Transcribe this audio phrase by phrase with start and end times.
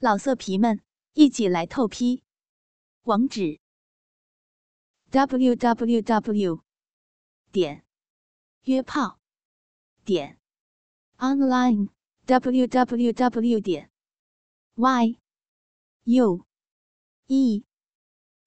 [0.00, 0.80] 老色皮们，
[1.14, 2.22] 一起来透批！
[3.02, 3.58] 网址
[5.10, 6.62] ：w w w
[7.50, 7.84] 点
[8.62, 9.18] 约炮
[10.04, 10.38] 点
[11.16, 11.88] online
[12.26, 13.90] w w w 点
[14.76, 15.18] y
[16.04, 16.46] u
[17.26, 17.64] e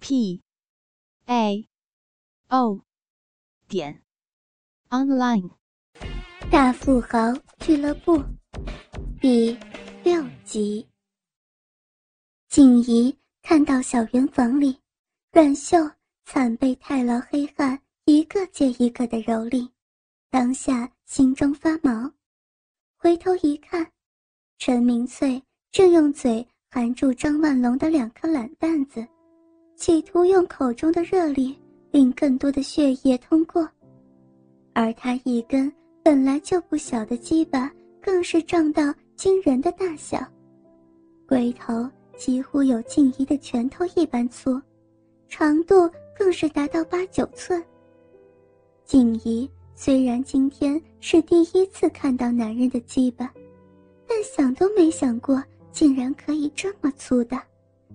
[0.00, 0.42] p
[1.26, 1.68] a
[2.48, 2.80] o
[3.68, 4.02] 点
[4.88, 5.50] online。
[6.50, 8.24] 大富豪俱乐部
[9.20, 9.58] 第
[10.04, 10.93] 六集。
[12.54, 14.78] 静怡看到小圆房里，
[15.32, 15.76] 阮秀
[16.24, 19.68] 惨被太牢黑汉一个接一个的蹂躏，
[20.30, 22.08] 当下心中发毛。
[22.96, 23.84] 回头一看，
[24.56, 29.04] 陈明翠正用嘴含住张万龙的两颗懒蛋子，
[29.74, 31.58] 企图用口中的热力
[31.90, 33.68] 令更多的血液通过，
[34.74, 35.72] 而他一根
[36.04, 37.68] 本来就不小的鸡巴，
[38.00, 40.24] 更是胀到惊人的大小，
[41.26, 41.90] 龟头。
[42.16, 44.60] 几乎有静怡的拳头一般粗，
[45.28, 47.62] 长度更是达到八九寸。
[48.84, 53.32] 静怡虽然今天是第一次看到男人的鸡巴，
[54.06, 57.40] 但想都没想过竟然可以这么粗的，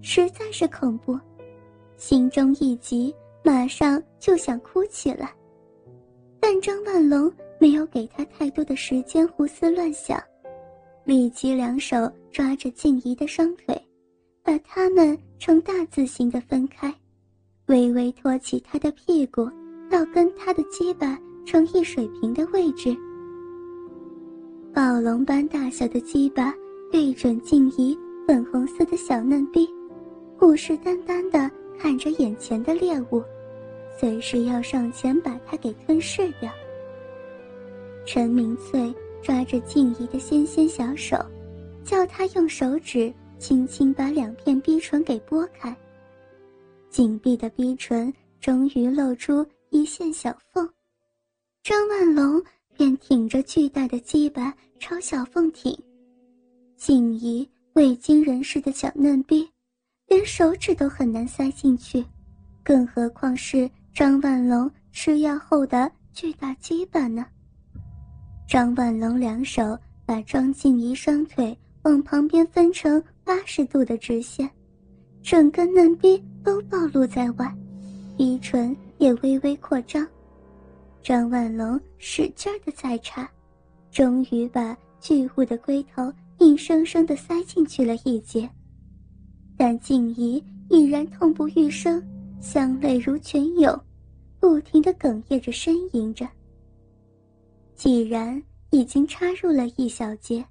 [0.00, 1.18] 实在是恐怖，
[1.96, 5.34] 心中一急，马上就想哭起来。
[6.40, 10.22] 但张万龙没有给他太多的时间胡思乱想，
[11.04, 13.78] 立即两手抓着静怡的双腿。
[14.46, 16.94] 把它们呈大字形的分开，
[17.66, 19.50] 微微托起他的屁股，
[19.90, 22.96] 到跟他的鸡巴成一水平的位置。
[24.72, 26.54] 暴龙般大小的鸡巴
[26.92, 29.68] 对准静怡粉红色的小嫩逼，
[30.38, 33.20] 虎视眈眈地看着眼前的猎物，
[33.98, 36.48] 随时要上前把它给吞噬掉。
[38.04, 41.16] 陈明翠抓着静怡的纤纤小手，
[41.82, 43.12] 叫他用手指。
[43.38, 45.74] 轻轻把两片逼唇给拨开，
[46.88, 50.68] 紧闭的逼唇终于露出一线小缝，
[51.62, 52.42] 张万龙
[52.74, 55.76] 便挺着巨大的鸡巴朝小缝挺。
[56.76, 59.48] 静怡未经人事的小嫩逼，
[60.08, 62.04] 连手指都很难塞进去，
[62.64, 67.26] 更何况是张万龙吃药后的巨大鸡巴呢？
[68.48, 73.02] 张万龙两手把张静怡双腿往旁边分成。
[73.26, 74.48] 八十度的直线，
[75.20, 77.52] 整个嫩逼都暴露在外，
[78.16, 80.06] 鼻唇也微微扩张。
[81.02, 83.28] 张万龙使劲的在插，
[83.90, 88.48] 终于把巨物的龟头硬生生的塞进去了一截。
[89.56, 92.00] 但静怡已然痛不欲生，
[92.40, 93.76] 香泪如泉涌，
[94.38, 96.28] 不停的哽咽着呻吟着。
[97.74, 100.44] 既然已经插入了一小节，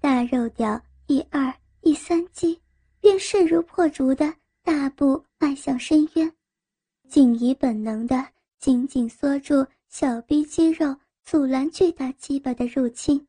[0.00, 1.54] 大肉屌第二。
[1.84, 2.58] 第三击，
[2.98, 6.32] 便势如破竹的大步迈向深渊，
[7.10, 8.26] 静怡本能的
[8.58, 10.96] 紧紧缩住小臂肌肉，
[11.26, 13.22] 阻拦巨大鸡巴的入侵。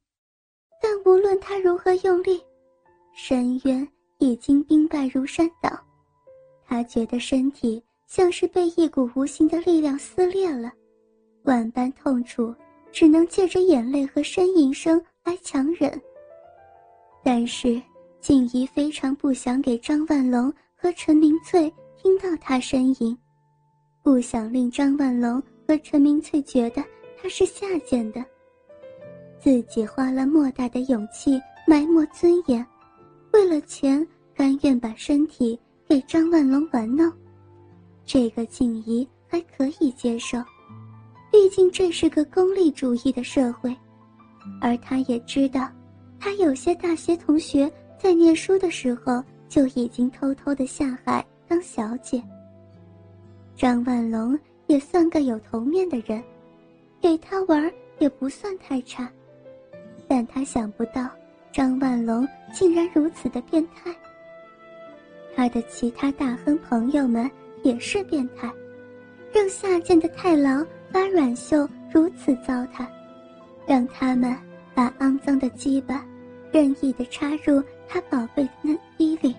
[0.81, 2.41] 但无论他如何用力，
[3.13, 3.85] 深渊
[4.19, 5.69] 已经兵败如山倒。
[6.65, 10.71] 他觉得身体像是被一股无形的力量撕裂了，
[11.43, 12.55] 万般痛楚，
[12.89, 16.01] 只能借着眼泪和呻吟声来强忍。
[17.21, 17.81] 但是。
[18.25, 23.15] 静怡非常不想给张万龙和陈明翠听到他呻吟，
[24.01, 26.83] 不想令张万龙和陈明翠觉得
[27.21, 28.25] 他是下贱的。
[29.39, 32.65] 自己花了莫大的勇气埋没尊严，
[33.31, 34.03] 为了钱
[34.33, 37.13] 甘愿把身体给张万龙玩弄，
[38.07, 40.39] 这个静怡还可以接受，
[41.31, 43.71] 毕竟这是个功利主义的社会，
[44.59, 45.69] 而她也知道，
[46.19, 47.71] 她有些大学同学。
[48.05, 52.21] 在念书的时候就已经偷偷的下海当小姐。
[53.55, 56.23] 张万龙也算个有头面的人，
[57.01, 59.11] 给他玩也不算太差，
[60.07, 61.09] 但他想不到
[61.51, 63.91] 张万龙竟然如此的变态。
[65.35, 67.27] 他的其他大亨朋友们
[67.63, 68.53] 也是变态，
[69.33, 72.85] 让下贱的太郎把阮秀如此糟蹋，
[73.65, 74.31] 让他们
[74.75, 76.05] 把肮脏的鸡巴
[76.51, 77.63] 任意的插入。
[77.87, 79.35] 他宝贝的嫩逼里，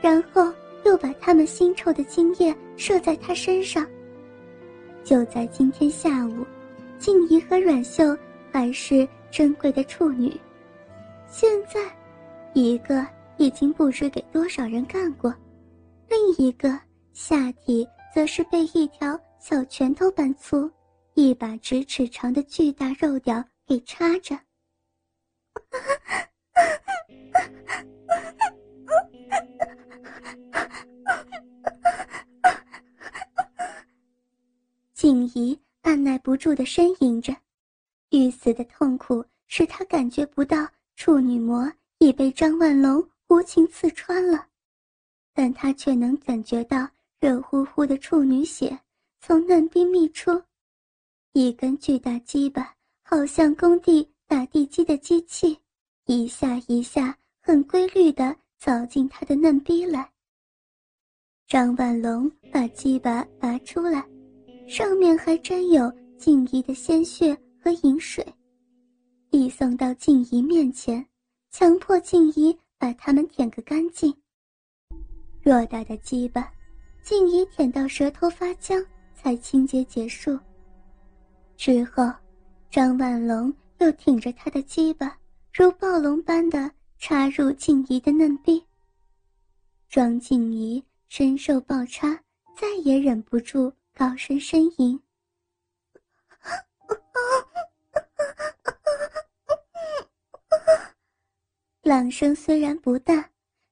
[0.00, 0.52] 然后
[0.84, 3.86] 又把他们腥臭的精液射在他身上。
[5.04, 6.46] 就在今天下午，
[6.98, 8.16] 静怡和阮秀
[8.52, 10.38] 还是珍贵的处女，
[11.28, 11.80] 现在，
[12.54, 15.34] 一个已经不知给多少人干过，
[16.08, 16.78] 另一个
[17.12, 20.70] 下体则是被一条小拳头般粗、
[21.14, 24.38] 一把直尺长的巨大肉屌给插着。
[35.38, 37.32] 怡按耐不住的呻吟着，
[38.10, 44.48] 欲死的痛苦使他感觉不到处女膜已被张万龙无情刺穿了，
[45.32, 46.88] 但他却能感觉到
[47.20, 48.76] 热乎乎的处女血
[49.20, 50.42] 从嫩逼泌出，
[51.32, 52.74] 一根巨大鸡巴
[53.04, 55.56] 好像工地打地基的机器，
[56.06, 60.10] 一下一下很规律地凿进他的嫩逼来。
[61.46, 64.04] 张万龙把鸡巴拔出来，
[64.68, 68.22] 上面还沾有静怡的鲜血和饮水，
[69.30, 71.04] 递送到静怡面前，
[71.50, 74.14] 强迫静怡把它们舔个干净。
[75.42, 76.52] 偌大的鸡巴，
[77.02, 78.84] 静怡舔到舌头发僵，
[79.14, 80.38] 才清洁结束。
[81.56, 82.12] 之后，
[82.70, 85.18] 张万龙又挺着他的鸡巴，
[85.54, 88.62] 如暴龙般的插入静怡的嫩壁。
[89.88, 90.84] 庄静怡。
[91.10, 92.22] 深受暴插，
[92.54, 95.02] 再也忍不住高声呻吟。
[101.82, 103.28] 浪声虽然不大，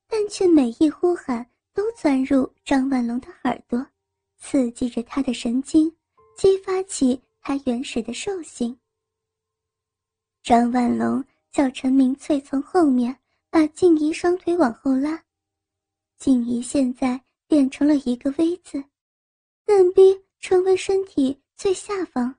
[0.09, 3.87] 但却每一呼喊都钻入张万龙的耳朵，
[4.37, 5.97] 刺激着他的神经，
[6.37, 8.77] 激发起他原始的兽性。
[10.43, 13.17] 张万龙叫陈明翠从后面
[13.49, 15.23] 把静怡双腿往后拉，
[16.19, 17.21] 静怡现在。
[17.49, 18.83] 变成了一个 V 字，
[19.67, 22.35] 嫩逼成为身体最下方，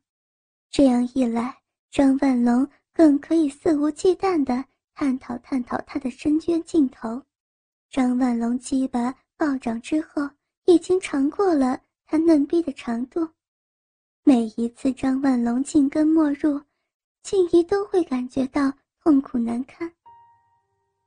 [0.71, 1.57] 这样一来，
[1.91, 4.63] 张万龙更可以肆无忌惮地
[4.95, 7.21] 探讨探讨他的深渊尽头。
[7.89, 10.29] 张万龙鸡巴暴涨之后，
[10.65, 13.27] 已经长过了他嫩逼的长度。
[14.23, 16.62] 每一次张万龙进根没入，
[17.23, 18.71] 静怡都会感觉到
[19.03, 19.91] 痛苦难堪。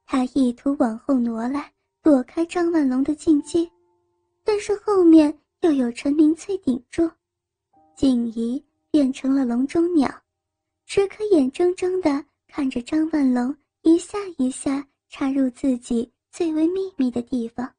[0.05, 3.71] 他意图往后挪来，躲开张万龙的进击。
[4.45, 7.11] 但是后面又有陈明翠顶住，
[7.95, 10.11] 静怡变成了笼中鸟，
[10.87, 17.71] 只可眼睁睁地看着张万龙一下一下插入自己最为秘密的地方。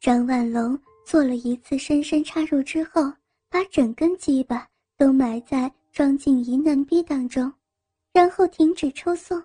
[0.00, 3.10] 张万龙做了一次深深插入之后，
[3.48, 4.68] 把整根鸡巴
[4.98, 7.50] 都埋在庄静怡嫩逼当中，
[8.12, 9.42] 然后停止抽送，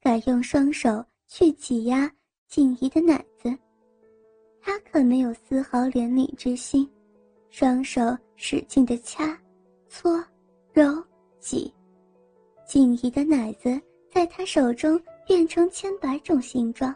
[0.00, 2.08] 改用双手去挤压
[2.46, 3.58] 静怡的奶子。
[4.68, 6.86] 他可没有丝毫怜悯之心，
[7.48, 8.02] 双手
[8.36, 9.34] 使劲的掐、
[9.88, 10.22] 搓、
[10.74, 11.02] 揉、
[11.40, 11.72] 挤，
[12.66, 13.80] 静怡的奶子
[14.12, 16.94] 在他手中变成千百种形状，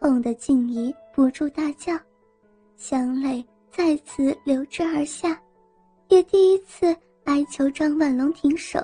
[0.00, 1.94] 痛得静怡不住大叫，
[2.78, 5.38] 香泪再次流之而下，
[6.08, 8.80] 也第一次哀求张万龙停手。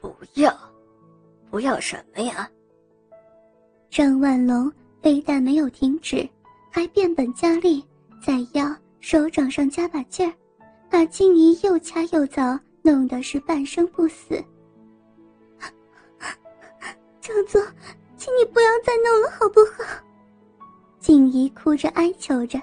[0.00, 0.56] 不要，
[1.50, 2.48] 不要什么呀？
[3.90, 4.72] 张万龙。
[5.02, 6.28] 非但没有停止，
[6.70, 7.84] 还变本加厉，
[8.24, 10.32] 在腰、手掌上加把劲儿，
[10.90, 14.42] 把静怡又掐又凿，弄得是半生不死。
[17.20, 17.62] 张总，
[18.16, 19.84] 请你不要再弄了，好不好？
[20.98, 22.60] 静怡哭着哀求着，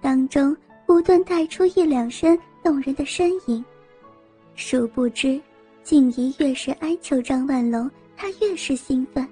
[0.00, 3.64] 当中不断带出一两声动人的呻吟。
[4.54, 5.40] 殊不知，
[5.82, 9.26] 静怡越是哀求张万龙，他越是兴奋，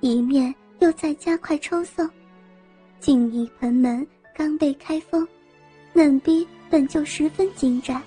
[0.00, 0.52] 一面。
[0.82, 2.10] 又在加快抽送，
[2.98, 5.24] 静怡盆门刚被开封，
[5.92, 8.02] 嫩逼本就十分精湛，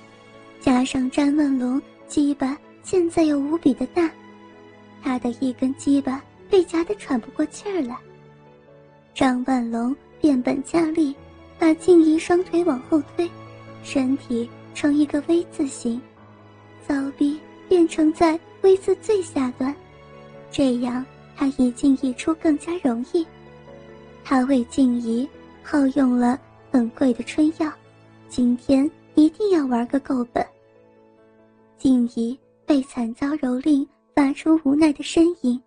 [0.60, 4.12] 加上张万龙鸡巴现在又无比的大，
[5.02, 7.98] 他的一根鸡巴被夹得喘不过气儿来。
[9.14, 11.16] 张万龙变本加厉，
[11.58, 13.32] 把静怡双腿往后推，
[13.84, 16.02] 身体呈一个 V 字形，
[16.86, 17.40] 骚逼
[17.70, 19.74] 变成在 V 字最下端，
[20.52, 21.06] 这样。
[21.36, 23.26] 他一进一出更加容易，
[24.24, 25.28] 他为静怡
[25.62, 26.40] 耗用了
[26.72, 27.72] 很贵的春药，
[28.30, 30.46] 今天一定要玩个够本。
[31.78, 35.62] 静怡被惨遭蹂躏，发出无奈的呻吟。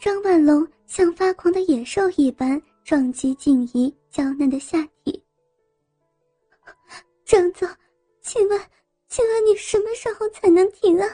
[0.00, 5.22] 张万龙像发狂的野兽一般撞击静怡娇嫩的下体。
[7.24, 7.66] 张总，
[8.20, 8.60] 请问，
[9.08, 11.08] 请问你什么时候才能停啊？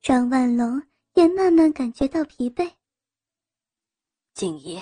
[0.00, 0.80] 张万龙。
[1.18, 2.70] 也慢慢感觉到疲惫。
[4.34, 4.80] 静怡，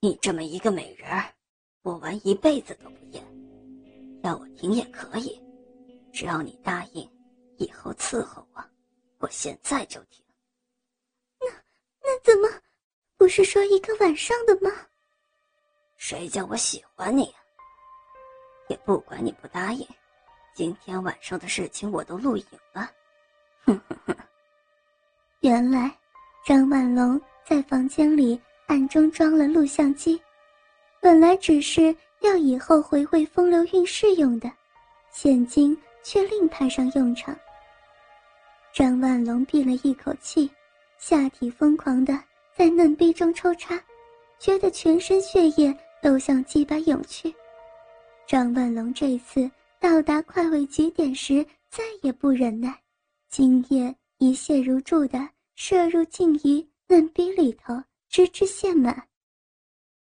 [0.00, 1.34] 你这么一个美人儿，
[1.82, 3.22] 我玩一辈子都不厌。
[4.22, 5.38] 要我停也可以，
[6.14, 7.06] 只要你答应
[7.58, 8.64] 以后伺候我，
[9.18, 10.24] 我现在就停。
[11.38, 11.46] 那
[12.00, 12.48] 那怎么？
[13.18, 14.70] 不是说一个晚上的吗？
[15.98, 17.34] 谁叫我喜欢你？
[18.70, 19.86] 也不管你不答应，
[20.54, 22.90] 今天晚上的事情我都录影了。
[23.66, 24.16] 哼哼哼。
[25.40, 25.90] 原来，
[26.44, 30.20] 张万龙在房间里暗中装了录像机，
[31.00, 34.52] 本来只是要以后回味风流韵事用的，
[35.10, 37.34] 现今却另派上用场。
[38.74, 40.50] 张万龙闭了一口气，
[40.98, 42.22] 下体疯狂的
[42.54, 43.82] 在嫩逼中抽插，
[44.38, 47.34] 觉得全身血液都向鸡巴涌去。
[48.26, 52.78] 张万龙这次到达快慰极点时，再也不忍耐，
[53.30, 55.18] 今夜一泻如注的
[55.56, 57.72] 射入静怡嫩逼里头，
[58.10, 59.02] 直至陷满。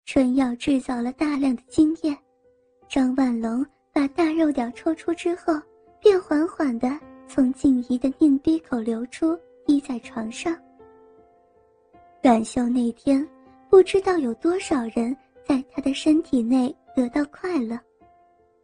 [0.05, 2.13] 春药制造了大量的精液，
[2.89, 5.53] 张万龙把大肉屌抽出之后，
[6.01, 6.99] 便缓缓地
[7.29, 10.53] 从静怡的嫩逼口流出，滴在床上。
[12.21, 13.25] 阮秀那天
[13.69, 15.15] 不知道有多少人
[15.47, 17.79] 在他的身体内得到快乐，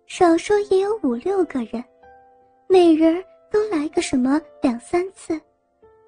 [0.05, 1.81] 少说也有五六个人，
[2.67, 3.23] 每人
[3.55, 5.39] 都来个什么两三次，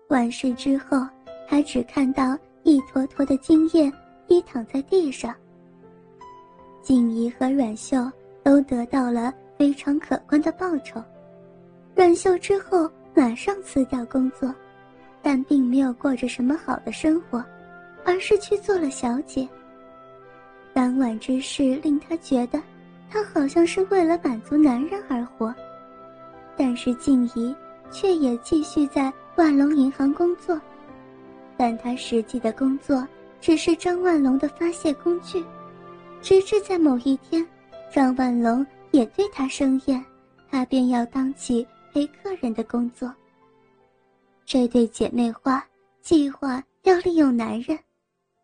[0.10, 1.08] 完事之后
[1.48, 3.90] 还只看到一坨坨的精液。
[4.28, 5.34] 滴躺在地上，
[6.82, 7.96] 静怡和阮秀
[8.44, 11.02] 都得到了非常可观的报酬。
[11.96, 14.54] 阮秀之后马上辞掉工作，
[15.22, 17.42] 但并没有过着什么好的生活，
[18.04, 19.48] 而是去做了小姐。
[20.74, 22.62] 当晚之事令她觉得，
[23.10, 25.56] 她好像是为了满足男人而活。
[26.58, 27.56] 但是静怡
[27.92, 30.60] 却也继续在万隆银行工作，
[31.56, 33.08] 但她实际的工作。
[33.40, 35.46] 只是张万龙的发泄工具，
[36.24, 37.48] 直至在某一天，
[37.94, 40.04] 张万龙也对他生厌，
[40.50, 43.14] 他便要当起陪客人的工作。
[44.44, 45.64] 这对姐妹花
[46.02, 47.78] 计划要利用男人，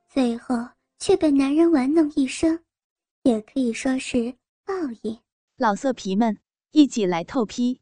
[0.08, 0.56] 最后
[1.00, 2.58] 却被男人玩弄一生，
[3.24, 4.32] 也可以说是
[4.64, 5.18] 报应。
[5.58, 6.38] 老色皮们，
[6.72, 7.82] 一起来透批，